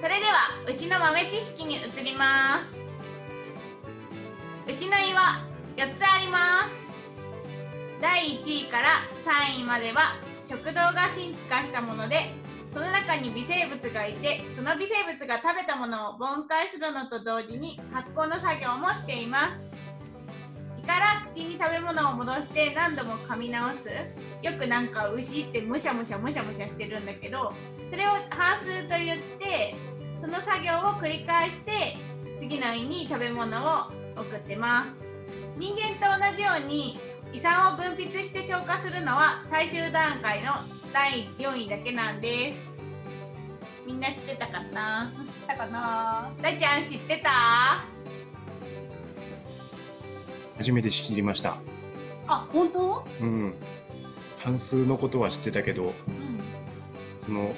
[0.00, 2.76] それでは牛の豆知識に移ります。
[4.66, 6.82] 牛の胃は4つあります。
[8.00, 8.88] 第1位から
[9.24, 10.16] 3位までは
[10.48, 12.34] 食道が進化したもので
[12.74, 19.71] その中に微生物がいてその微生物が食べたものを分解するのと同時に発酵の作業もしています。
[20.86, 23.88] から口に食べ物を戻して何度も噛み直す。
[24.42, 27.52] よくなんか牛ってむしゃむしゃむしゃむしゃしてるんだけど
[27.90, 29.74] それをハースと言って
[30.20, 31.96] その作業を繰り返して
[32.40, 34.98] 次の胃に食べ物を送ってます。
[35.56, 36.98] 人間と同じように
[37.32, 40.52] 胃酸を分泌して消化するのは最終段階の
[40.92, 42.72] 第4位だけなんです。
[43.86, 45.10] みんな知ってたかな？
[45.14, 46.30] 知ってたかな？
[46.40, 47.84] だちゃん知ってた？
[50.62, 51.56] 初めて知りました。
[52.28, 53.04] あ本当？
[53.20, 53.54] うん。
[54.40, 55.92] 単数のことは知ってたけど、うん、
[57.24, 57.52] その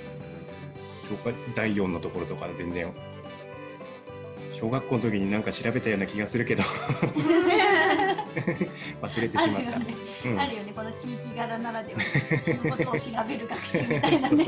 [1.08, 2.90] 消化第4のところとか全然
[4.58, 6.62] 小学校の時になんか調べたような気がするけど。
[9.02, 9.76] 忘れてしまった。
[9.76, 10.72] あるよね、うん、あるよね。
[10.74, 12.00] この地域柄ならでは
[12.64, 14.46] のことを調べる学習みたいなね。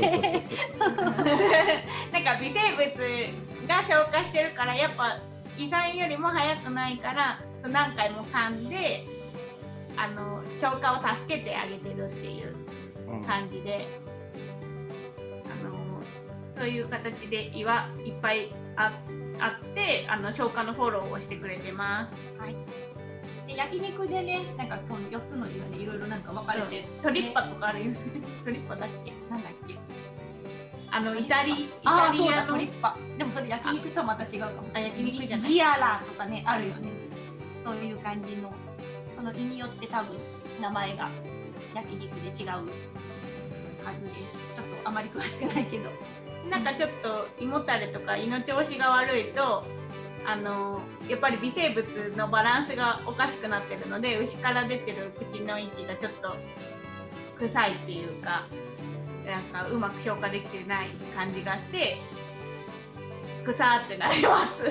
[2.11, 5.19] なんか微生物が消化してるからやっぱ
[5.57, 9.05] 胃酸よりも早くないから何回も噛んで
[9.97, 12.55] あの消化を助けてあげてるっていう
[13.25, 13.85] 感じで、
[15.17, 16.01] うん、あの
[16.57, 18.91] そういう形で胃はいっぱいあ
[19.39, 22.15] あってあの消化のフォローをしてくれてます。
[22.39, 22.55] はい
[23.47, 27.97] で焼肉でね、なんかこの4つの色でいろいろなんか分かれて、トリッパとかあるよね。
[28.43, 29.13] トリッパだっけ？
[29.29, 29.75] なんだっけ？
[30.91, 32.97] あのイタリイタリアのトリッパ。
[33.17, 34.63] でもそれ焼肉とはまた違うかも。
[34.73, 35.49] あ焼肉じゃない。
[35.49, 36.89] ギアラとかねあるよね。
[37.67, 38.53] そういう感じの
[39.13, 40.15] その日によって多分
[40.61, 41.09] 名前が
[41.75, 44.55] 焼肉で違うはずです。
[44.55, 45.89] ちょっとあまり詳しくないけど。
[46.49, 49.65] なんかちょっと胃もたれとか胃の調子が悪いと
[50.25, 56.33] あのやっぱり微生物のバランスがおかしくなってるので牛から出てる口の息がちょっと
[57.37, 58.47] 臭いっていうか
[59.25, 61.97] なんかうまく消化できてない感じがして
[63.43, 64.63] くさってなります。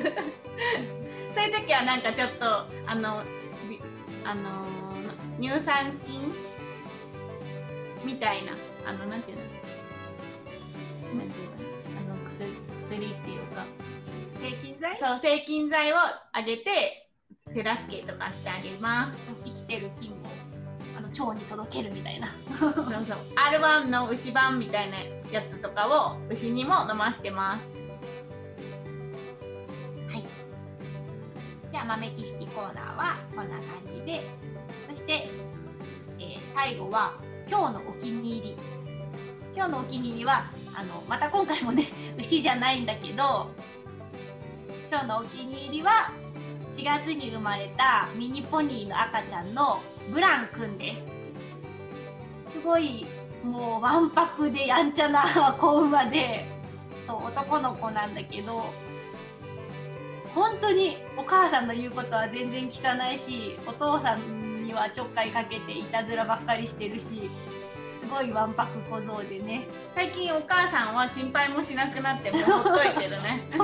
[1.36, 2.46] そういう時はなんかちょっと
[2.86, 3.22] あの
[4.24, 4.64] あの
[5.38, 6.32] 乳酸菌
[8.06, 8.52] みたいな
[8.86, 9.42] あのなんていうの？
[11.20, 11.56] なんていうの？
[12.00, 12.56] あの薬
[12.90, 13.66] 薬っていうか。
[14.40, 14.96] 制菌剤？
[14.96, 15.96] そう制菌剤を
[16.32, 17.10] あげて
[17.52, 19.18] 手助けとかしてあげます。
[19.44, 20.14] 生きてる菌を
[20.96, 22.28] あの腸に届けるみたいな。
[22.58, 23.18] そうそう。
[23.36, 24.96] R1 の牛版みたいな
[25.30, 27.75] やつとかを牛にも飲ましてます
[31.76, 34.22] じゃあ豆知識コーナーはこんな感じで。
[34.88, 35.28] そして、
[36.18, 37.12] えー、最後は
[37.46, 38.56] 今日のお気に入り。
[39.54, 43.50] 今日のお気に入りはあのまた今回もね 牛じゃないんだけど
[44.90, 46.10] 今日のお気に入りは
[46.72, 50.94] 4月に生まれたミニポニーの赤ちゃんのブランくんで
[52.48, 52.52] す。
[52.54, 53.04] すごい
[53.44, 56.46] もうわんぱくでやんちゃな 子馬で
[57.06, 58.64] そう男の子なんだけど
[60.36, 67.00] 本当にお母さんの言うことは全然聞かないしお父さんにはちょっかいかけていたずらばっかりしてるし
[68.02, 69.66] すごいわんぱく小僧でね。
[69.94, 73.48] 最近お母さんは心配もしなくなってもほっといてるね。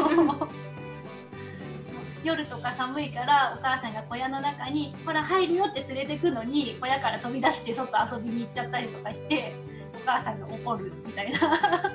[2.25, 9.53] 夜とか寒いからお母さんが小屋の中に「ほら入るよ」って連れてくのに小屋から飛び出して外遊びに行っちゃったりとかして
[9.95, 11.39] お母さんが怒るみたいな。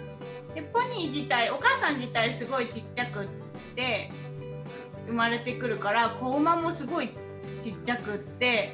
[0.53, 3.27] でポニー自体お母さん自体すごいちっちゃくっ
[3.75, 4.11] て
[5.07, 7.09] 生まれてくるから子馬もすごい
[7.63, 8.73] ちっちゃくって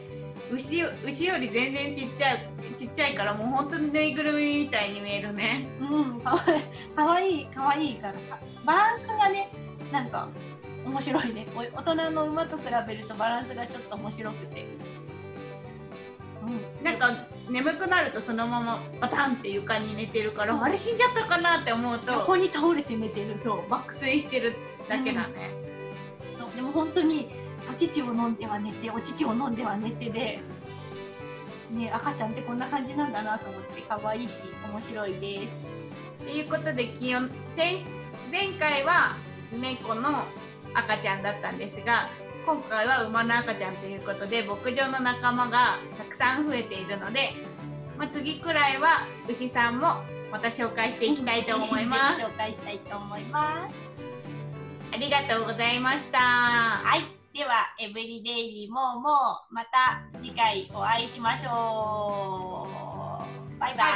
[0.52, 5.65] 牛牛より全然ちっちゃいちっちゃいからもう本当にぬいぐるみみたいに見えるね。
[5.80, 6.65] うんかわいい
[6.96, 8.13] かわいいかわいいから
[8.65, 9.50] バランスがね
[9.91, 10.28] なんか
[10.86, 11.48] 面白いね。
[11.56, 14.65] 大人の馬と比べるとバランスがちょっと面白くて。
[16.46, 17.10] うん、なんか
[17.50, 23.39] 眠くなるとそのままバタンって床に寝てるからあれ死んじゃったかなって思うとここに倒れて寝てる。
[23.41, 23.69] そう。
[23.69, 24.54] 爆睡してる
[24.89, 25.34] だけだね、
[25.65, 25.73] うん、
[26.63, 27.30] も本当に
[27.69, 30.39] お乳を飲んでは寝てお乳を飲んでは寝てで、
[31.71, 34.32] ね、赤ちゃんってこんな感じなんだなと思って可愛いし
[34.71, 35.54] 面白いです。
[36.26, 37.84] ということで気温前
[38.60, 39.17] 回は
[39.60, 40.23] 猫の
[40.73, 42.08] 赤ちゃんだったんですが
[42.45, 47.34] 今回は馬の赤ちゃんということで牧場の仲間がたくさん増えているので、
[47.97, 52.21] まあ、次くらいは牛さんもまた紹介していきたいと思います。
[52.21, 53.93] 紹介したいと思います。
[54.94, 56.20] ありがとうございました。
[56.20, 57.02] はい。
[57.36, 63.60] では、エブリデイリーもーもうまた次回お会いしましょう。
[63.60, 63.78] バイバイ。
[63.78, 63.94] バ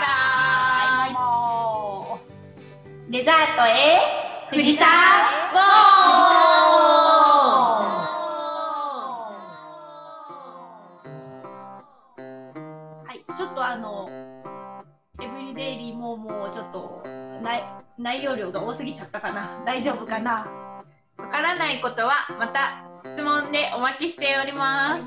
[1.12, 1.20] イバ
[3.08, 4.00] イデザートへ
[4.50, 4.88] 富士山
[5.54, 5.62] ゴー
[13.06, 14.10] はい、ちょっとあの、
[15.22, 17.04] エブリデイリーもうもうちょっと
[17.44, 17.64] 内
[18.00, 19.62] 内容量が多すぎちゃったかな。
[19.64, 20.67] 大丈夫かな
[21.18, 22.84] わからないことはまた
[23.16, 25.06] 質問でお待ちしております。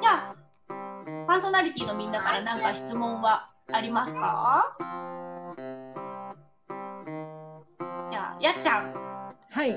[0.00, 0.34] じゃあ、
[1.26, 4.76] パーソナリティのみんなから何か質問はありますか？
[8.10, 8.94] じゃあ、やっちゃん。
[9.50, 9.70] はい。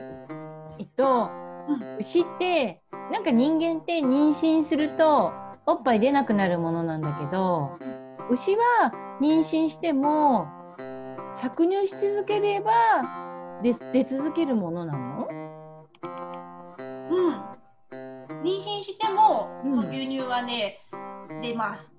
[0.79, 1.29] えっと、
[1.69, 5.33] うん、牛って、なんか人間って妊娠すると
[5.65, 7.77] おっぱい出なくなるものなんだけど、
[8.29, 10.47] 牛は妊娠しても
[11.37, 12.71] 搾乳し続ければ
[13.61, 15.27] 出出続けるものなの？
[17.11, 17.33] うん。
[18.43, 20.79] 妊娠しても、うん、その牛乳はね
[21.41, 21.93] 出ます。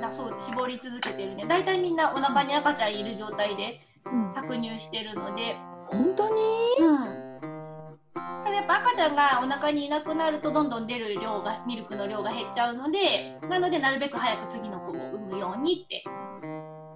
[0.00, 1.46] だそう絞り続けてるね。
[1.46, 3.80] 大体みんなお腹に赤ちゃんいる状態で
[4.34, 5.56] 搾乳してるので、
[5.88, 6.34] 本当に？
[6.80, 7.24] うん。
[8.44, 16.04] ただやっぱ赤ちゃんがお腹にいなくなるとどんどん出る量がミルクの量が減っちゃうのでなのでなるべく早く次の子を産むようにって。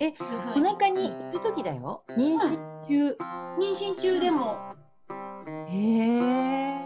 [0.01, 0.15] え
[0.57, 2.03] お腹にいる時だよ。
[2.17, 2.78] 妊娠？
[2.89, 3.17] 中、うん、
[3.59, 4.57] 妊娠中でも。
[5.69, 6.79] へえ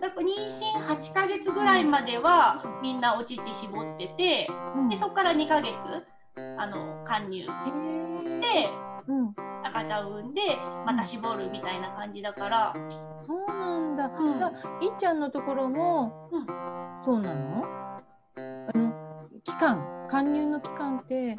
[0.00, 0.10] だ。
[0.10, 5.74] から妊娠8ヶ月ぐらいまではみんなお乳絞ってて、うん、でそこから2ヶ月
[6.58, 7.46] あの貫入。
[7.46, 7.50] で、
[9.08, 10.42] うん、赤ちゃん産んで
[10.84, 12.74] また絞るみたいな感じだから。
[13.26, 14.06] そうなんだ。
[14.06, 14.48] うん、じゃ
[14.80, 16.46] いっちゃんのところも、うん、
[17.04, 17.64] そうなの？
[18.36, 18.92] あの
[19.42, 21.36] 期間貫入の期間って、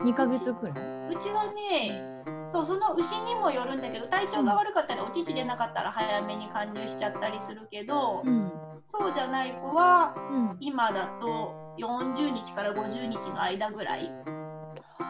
[0.00, 0.76] うん、2ヶ月くらい？
[1.14, 2.07] うちはね
[2.52, 8.52] そうその牛にもよるんだけど体調が悪かったりお乳出なかったら早めに貫入しちゃったりするけど、うん、
[8.90, 14.12] そうじゃない子は、うん、今だと40日から50日の間ぐらい。
[14.96, 15.04] そ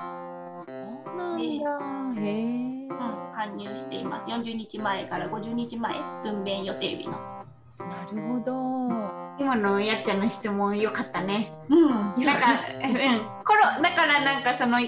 [1.14, 2.88] うなんだ、へうん、
[3.35, 7.12] 貫入しています40日前から50日前分娩予定日の。
[7.12, 9.29] なるほど。
[9.38, 11.53] 今のやっちゃんの質問よかったね。
[11.68, 12.24] うん。
[12.24, 12.46] なんか、
[12.83, 14.81] うん、コロだからなんかその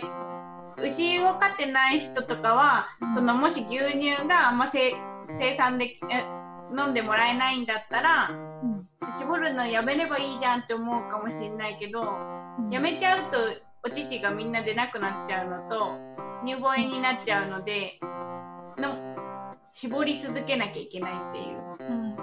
[0.83, 4.93] 牛を飼ってない人とかは、そのもし牛乳があんま生
[5.57, 5.99] 産で
[6.76, 8.31] 飲んでもらえないんだったら、
[9.18, 12.03] 絞るのやめればいいじゃんって思うかもしれないけど、
[12.70, 13.39] やめちゃうと
[13.85, 15.99] お乳がみんな出なくなっちゃうのと
[16.45, 17.99] 乳房炎になっちゃうので
[18.78, 18.95] の
[19.72, 21.61] 絞り続けなきゃいけないっていう。
[21.81, 22.16] うん。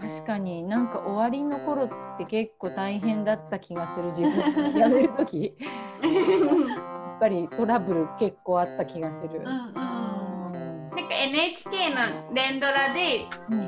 [0.00, 4.74] 確かになんか終わりの頃って結構大変だった気がする自分。
[4.78, 5.56] やめる時
[7.18, 9.40] ぱりトラブル結構あった気がする。
[9.40, 9.74] うんうん。
[9.74, 13.22] なんか NHK の連ドラで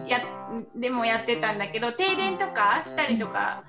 [0.06, 0.20] や、
[0.50, 3.64] うん、でもやってたんだけど停電とかしたりとか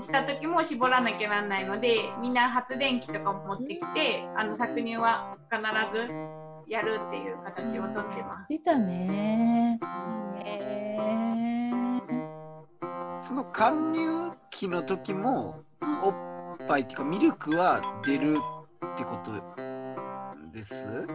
[0.00, 5.62] した時も絞らなきゃなんないのでみんな発電機とか持ってきてあの搾乳は必
[5.96, 6.12] ず
[6.68, 8.48] やるっていう形をとってます。
[8.48, 9.80] 出たね。
[13.22, 15.62] その貫入期の時も、
[16.02, 16.14] おっ
[16.66, 18.38] ぱいっていうかミルクは出る
[18.86, 19.32] ってこと
[20.52, 21.06] です？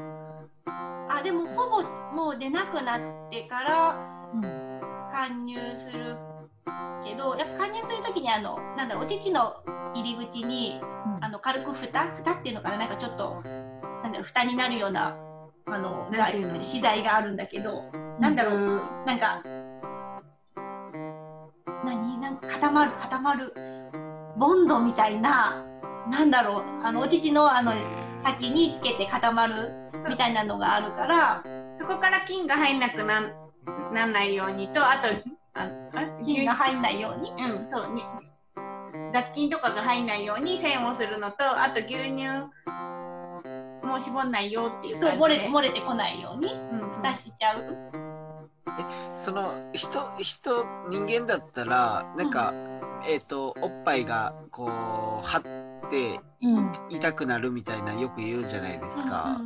[1.10, 3.96] あでもほぼもう出なくなってから
[5.12, 6.18] 貫入する
[7.04, 9.56] けどやっぱ貫入する時にあのなんだろうお乳の
[9.94, 10.86] 入り口に、う
[11.20, 12.16] ん、あの軽く蓋？
[12.18, 12.78] 蓋っていうのかな？
[12.78, 13.42] なんかちょっと
[14.04, 15.18] なんだろう蓋になるような
[15.68, 16.10] あの
[16.62, 19.42] 資材があるんだけど、うん、なんだろうなんか
[21.84, 22.20] 何？
[22.20, 23.54] なんか固まる固まる
[24.38, 25.66] ボンドみたいな
[26.10, 27.74] なんだろうあのお乳のあの
[28.24, 29.72] 先につけて固まる
[30.08, 31.44] みたいなのがあるから
[31.80, 33.22] そこから菌が入んなくな
[33.92, 35.08] なんないようにとあと
[35.54, 35.70] あ
[36.24, 37.32] 菌が入んないように？
[37.32, 38.04] うんそうに
[39.14, 42.28] 雑菌とかが入んないように栓をするのとあと牛乳
[43.86, 47.64] もう絞んないよっていうそう漏れ漏れてこないように、うん、蓋しちゃう。
[48.78, 54.66] えその人人人間だったらなんか、うん、えっ、ー、とおっぱいがこ
[55.24, 55.55] う張っ
[55.90, 59.42] て、うん、痛くなるみたいなよく言うじゃないですか。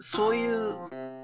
[0.00, 0.76] そういう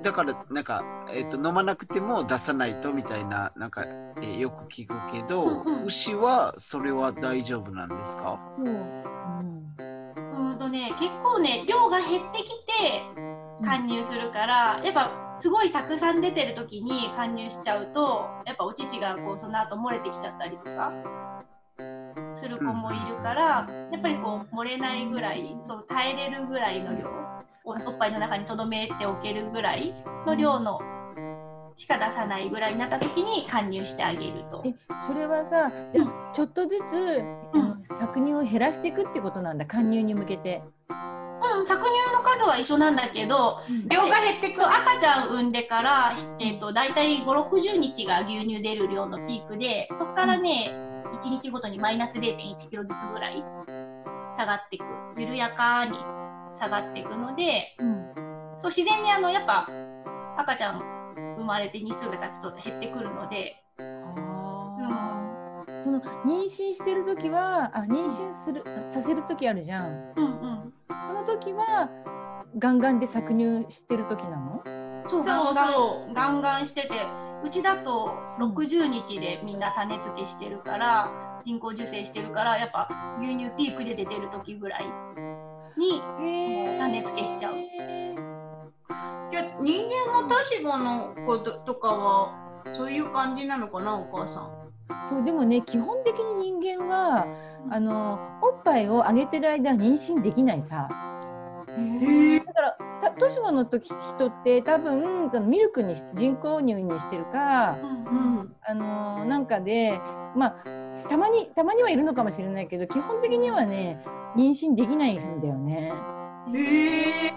[0.03, 8.69] だからなんか、えーと、飲まなくても出さないとみたいななんかってよく聞くけど、うんうん、牛はそれは大丈夫なんですか、うん、
[10.53, 13.03] うんとね結構ね量が減ってきて
[13.63, 20.93] 貫入するから、やっぱすごいたくさん出てる時に貫入しちゃうとやっぱお乳がこうその後漏れてきちゃったりとか
[22.41, 27.09] する子もいるから、やっぱりこう漏れないぐらいそう耐えれるぐらいの量
[27.65, 29.95] おっぱいの中に留めておけるぐらい
[30.27, 30.81] の量の
[31.77, 34.63] しか出さないぐらいになった時に貫入してあげると。
[34.67, 34.75] え
[35.07, 36.83] それはさ、でもちょっとずつ、
[37.55, 40.63] うん、搾乳を減らしていくってことなんだ貫入に向けて。
[40.91, 41.77] うん、搾乳
[42.13, 50.75] の数は一緒なんだけど、量が減ってくそう赤ちゃん産んでから、えーと、大体560日が牛乳出る量のピークでそこからね、
[51.23, 53.45] 1日ごとにマイナス0 1キロずつぐらい
[54.37, 54.85] 下がっていく
[55.17, 55.97] 緩やかに
[56.59, 58.13] 下がっていくので、うん、
[58.61, 59.69] そう自然にあのやっぱ
[60.37, 60.83] 赤ちゃん
[61.37, 63.63] 生まれて日数が経つと減ってくるので。
[65.81, 70.13] その妊娠してる時はあ妊娠するさせる時あるじゃん。
[70.17, 71.89] うんうん、その時は
[72.59, 74.63] ガンガンで搾乳してる時なの？
[75.09, 76.89] そうそうそうガンガンしてて
[77.45, 82.89] うちだと60日でみんな種付けしてるから人工授精してるからやっぱ
[83.21, 84.85] 牛乳ピークで出てる時ぐらい
[85.77, 86.03] に
[86.79, 87.55] 種付けしちゃう。
[89.31, 92.35] じゃ人間も年子の子とかは
[92.75, 94.51] そういう感じなのかなお母さん。
[95.09, 97.27] そうでもね基本的に人間は
[97.71, 100.89] あのおっぱいをあげてる間は妊娠できないさ。
[102.45, 102.77] だから
[103.19, 110.01] 年子の時人って多分ミルクに人工乳にしてるか、うんうん、あのなんかで
[110.37, 110.55] まあ
[111.09, 114.03] たまにたまにはいるのかもしれないけど基本的にはね
[114.37, 115.93] 妊娠できないんだよね。
[116.53, 117.35] へえ。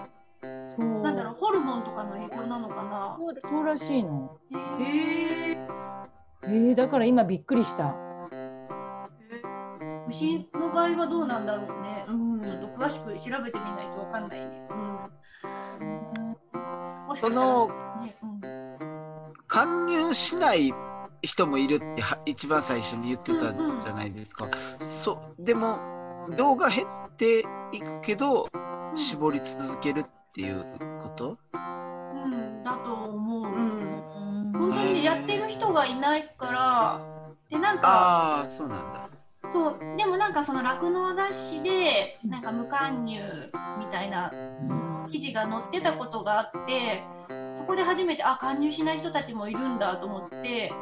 [0.76, 3.16] そうなんだろうホルモンとかの影響なのかな？
[3.18, 4.38] そうそうらしいの。
[4.50, 4.56] へ
[5.52, 5.58] え。
[6.44, 7.94] えー、だから今びっくりした。
[10.08, 12.04] 牛の場合はどうなんだろうね。
[12.08, 14.68] うん、ちょっと詳しく調べてみないとわかんないね。
[14.70, 14.98] うん。
[17.20, 17.68] その、
[18.02, 18.16] ね。
[18.22, 18.40] うん、
[19.46, 20.72] 勧誘しない
[21.22, 24.46] 人もいるって一番最初に言ってたじゃないですか。
[24.46, 25.44] うんうん、そう。
[25.44, 25.78] でも
[26.36, 28.48] 量が減っていくけど、
[28.94, 30.64] 絞り続けるっていう
[31.02, 31.38] こと？
[31.54, 31.58] う
[32.28, 32.62] ん。
[32.62, 37.00] だと思う、うん、本当にやってる人がいないから
[37.50, 39.01] でなんかああそうなんだ
[39.52, 39.96] そう。
[39.96, 43.20] でもなんかその酪農雑誌でなんか無貫入
[43.78, 44.32] みたいな
[45.10, 47.02] 記事が載ってたことがあって
[47.54, 50.72] そこで初めてあ勧入しない人たちもいるんだと思って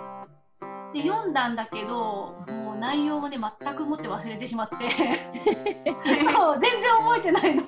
[0.94, 4.76] で読んだんだけどもう内容をね全くもって忘れてしまって。
[6.32, 7.64] そう全然覚えてないの。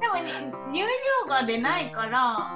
[0.00, 0.30] でも、ね、
[0.70, 2.50] 乳量が出ないから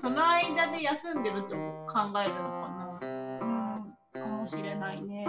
[0.00, 1.56] その間で休んでると
[1.86, 2.98] 考えるのかな。
[3.00, 4.22] うん。
[4.22, 5.26] かもしれないね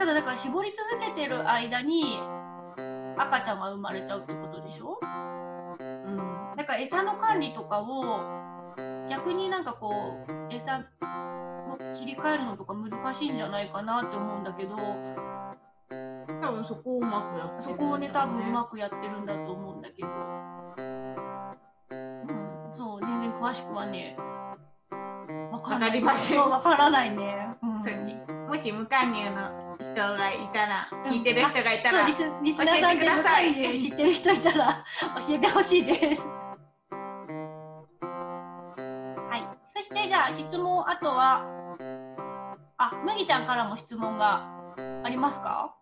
[0.00, 2.18] ただだから絞り続けてる間に
[3.18, 4.98] 赤ちゃんが生まれちゃうってことでしょ？
[5.78, 6.56] うん。
[6.56, 8.24] だから餌の管理とかを
[9.10, 10.86] 逆になんかこう餌
[11.98, 14.74] 切り替えるのとか難しいんじゃないかなって思うんだけど
[16.40, 20.12] 多分そこをうまくやってる、ね、そこをね多分うまくやってるんだと思うんだけど、う
[21.92, 24.16] ん、そう全然詳しくはね
[25.52, 26.38] 分かりません。
[26.40, 34.84] 分からないね、うん、もし無加入の人がいたら、聞いてる人がいたら、リスリスナーさんで無加入知ってる人いたら
[35.26, 36.28] 教えてほしいです。
[40.10, 41.44] じゃあ質問あとは
[42.78, 44.44] あ麦ちゃんからも質問が
[45.04, 45.74] ありますか？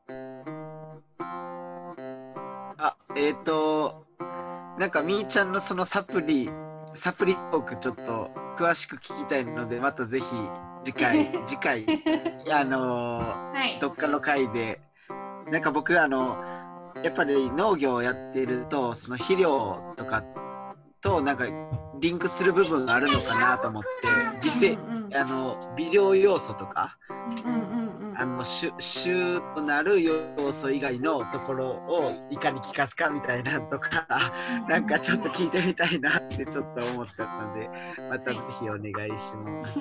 [2.78, 4.04] あえっ、ー、と
[4.78, 6.50] なんかみーちゃんのそのサプリ
[6.94, 10.26] サプリトークちょっと詳しく聞きたいのでまたぜひ
[10.84, 11.86] 次回 次回
[12.50, 14.80] あのーはい、どっかの回で
[15.50, 16.36] なんか僕あの
[17.02, 20.22] やっぱり農業をやってるとその肥料とか
[21.00, 21.46] となんか
[22.00, 23.88] リンクする部分があるのかなと思って
[24.42, 24.78] 微生、
[25.16, 26.96] あの微量要素とか、
[28.20, 34.06] あの主主となる要素以外のところをいかに効かすかみたいなとか、
[34.68, 37.70] なんかちょっと聞いてみたいなってちょっと思ったので
[38.10, 39.74] またぜひお願いします。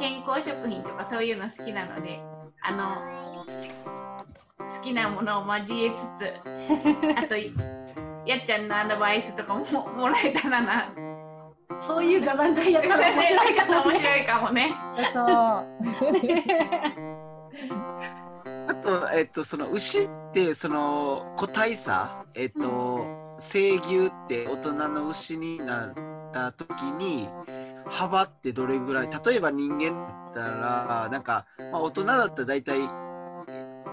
[0.00, 2.18] 健康食品とかそういうの好きなので
[2.62, 3.44] あの
[4.58, 6.06] 好きなものを交えつつ
[7.18, 10.88] あとやっちゃんのアドバイスとかももらえたらな
[11.82, 14.74] そういう座談会やったら面白いかも、面白いかもね。
[18.68, 23.06] あと、えっと、その牛って、その個体差、えっと、
[23.38, 25.94] 生牛って大人の牛になっ
[26.32, 27.28] た時に、
[27.86, 32.80] 幅ってどれぐらい例えば人間だったら、なんか、まあ、大人だったら大体、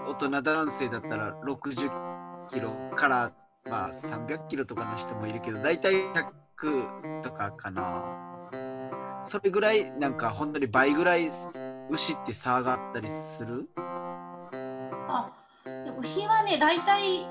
[0.07, 3.31] 大人男性だったら60キロから、
[3.69, 8.03] まあ、300キロとかの人もいるけど、大体100とかかな。
[9.23, 11.31] それぐらい、なんか本当に倍ぐらい
[11.89, 13.69] 牛って差があったりする？
[15.07, 15.31] あ
[15.99, 17.25] 牛はね、大体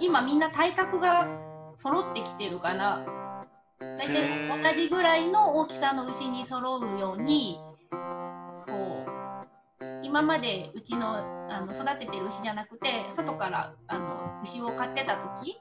[0.00, 1.28] 今みんな体格が
[1.76, 3.04] 揃ってきてるかな。
[3.80, 7.58] 大体同じぐらいの大きさの牛に揃うように、
[8.66, 9.06] こ
[9.80, 15.60] う、今までうちのあの育ててる牛じゃなくて、外からあの牛を飼ってた時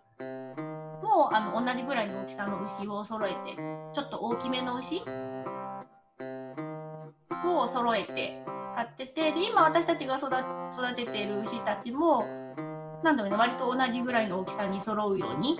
[1.03, 3.55] もあの同じぐらいの大きさの牛を揃えて
[3.93, 5.01] ちょっと大きめの牛
[7.47, 8.41] を揃えて
[8.75, 10.29] 飼っててで今私たちが育
[10.95, 12.25] ててる牛たちも
[13.03, 15.59] なんだろうね割と同じぐらいの大きさに揃うように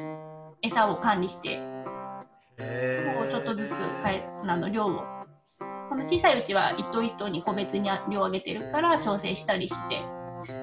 [0.61, 5.03] 餌を管理してもうちょっとずつかえあの量を。
[5.89, 10.01] この小さいうちは一頭一頭に個別に量を上げてるから調整したりして。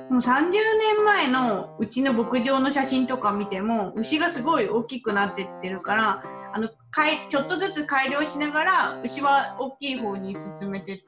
[0.08, 6.22] もう30年前のうちの牧場の写真とか見ても牛がすごい大きくなってってるから
[6.96, 11.04] かいちょっとずつ改良しながら牛は大きい方に進めてってる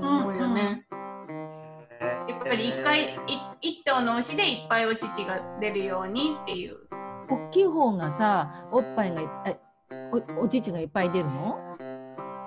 [0.00, 0.84] と思うよね。
[0.90, 6.76] うんうん、やっぱり1回1頭の牛でいっぱいお乳が出るようにっていう。
[7.30, 9.22] 大きい方がさおっぱいが
[10.12, 11.56] おお乳がいっぱい出るの？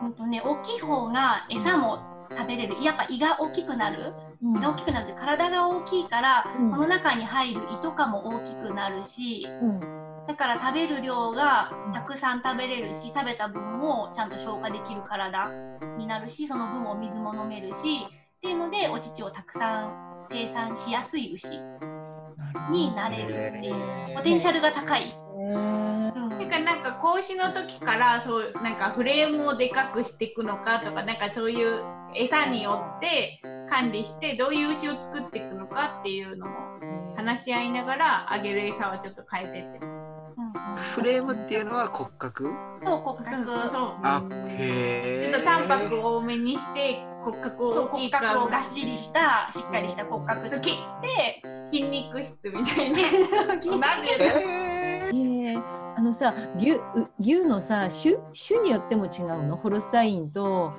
[0.01, 2.75] 本当ね大きい方が餌も食べれる。
[2.83, 4.11] やっぱ胃が大きくなる。
[4.41, 5.05] 胃が大きくなる。
[5.05, 9.79] って体が大きいから、うん、その中に入る胃とかも大きくなるし、うん、
[10.27, 15.49] だから食べる量がたくさん食べれるし食べた分もちゃんと消化できる体
[15.97, 21.49] になるしその分を水も飲めるしっていうのでお乳をたくさん生産しやすい牛
[22.71, 25.15] になれるっていうポテンシャルが高い。
[26.39, 31.83] てかなんか子牛の時からそうなんかフレームをでかくしていくのかとかなんかそういう
[32.15, 36.53] 餌によって管理してどういう牛を作っていくのかっていうのも
[37.15, 40.02] 話し合いながらあげる餌はちょっと変えてって。
[40.75, 42.51] フレームっていうのは骨格？
[42.83, 43.69] そう骨格。
[43.69, 43.95] そう。
[44.03, 50.71] あへえちょっとタンパクを多めにして骨格を大きく骨格をがっしりしたしっかりした骨格作って
[51.71, 52.99] 筋肉質みたいな。
[53.77, 55.63] なんで、えー。
[55.95, 56.79] あのさ牛
[57.19, 58.15] 牛のさ種
[58.47, 59.57] 種によっても違うの？
[59.57, 60.73] ホルスタインと、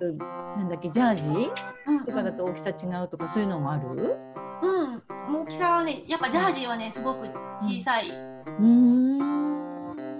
[0.00, 1.22] うん、なんだっけジャージ？
[1.22, 4.18] ー、とかだと大きさ違うとかそういうのもある？
[4.62, 5.02] うん。
[5.42, 7.28] 大きさはねやっぱジャージーはねすごく
[7.60, 8.10] 小さい。
[8.10, 9.27] うん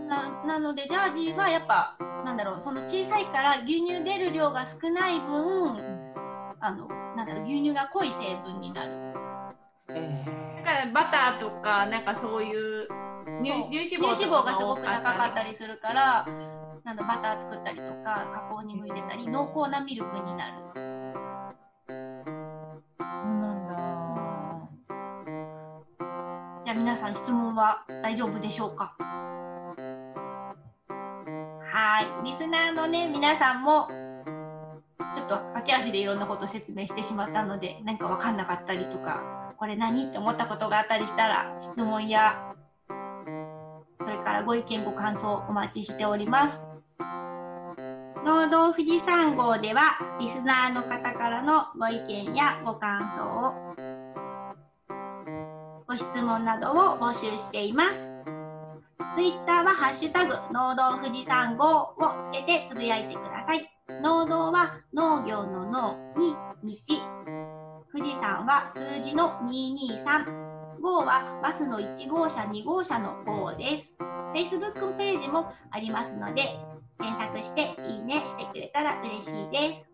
[0.09, 1.95] ななのでジャージーはやっぱ
[2.25, 5.77] なんだろうその小さいから牛乳出る量が少ない分
[6.61, 8.93] あのなんだろう牛乳が濃い成分になる。
[9.91, 12.89] えー、だからバターとかなんかそういう
[13.43, 13.87] 乳脂
[14.29, 16.27] 肪がすごく高かったりするから
[16.85, 20.55] なんだバター作ったりとか加工に向いてたり濃厚なミルクになる。
[23.09, 23.75] なんだ
[26.65, 28.93] じゃあ皆さん質問は大丈夫でしょうか？
[31.81, 33.87] はいリスナーのね皆さんも
[35.15, 42.53] ちょっと駆け足でいろんなこと説明してしまったので何か分かんなかったりとかこれ何って思ったことがあったりしたら質問や
[44.01, 46.61] それからご意見ご感想お待ちしております。
[48.25, 53.55] 農道富士山号ではリスナーの方からのご意見やご感想を
[55.87, 58.08] ご質問などを募集しています。
[59.17, 63.69] ツイッターはハッシュタグ農道富士山号をつけてつぶやいてください。
[64.03, 66.95] 農道は農業の農に道。
[67.93, 70.49] 富士山は数字の223。
[70.81, 73.89] 号はバスの1号車、2号車の号です。
[74.35, 76.59] Facebook ページもありますので、
[76.99, 79.85] 検索していいねしてくれたら嬉しいです。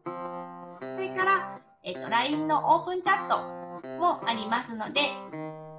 [0.80, 3.38] それから、えーと、LINE のオープンチャット
[3.98, 5.10] もありますので、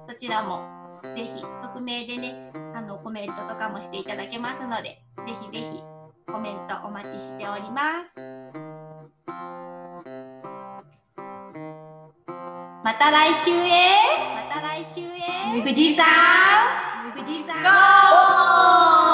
[0.08, 0.62] そちらも
[1.14, 2.52] ぜひ匿名でね、
[2.86, 5.82] のコメントとかもしていただけますので、ぜひぜひ
[6.32, 8.20] コメントお待ちしております。
[12.84, 13.96] また来週へ。
[14.34, 15.60] また来週へ。
[15.60, 16.06] 富士山
[17.14, 19.05] 富士山ゴー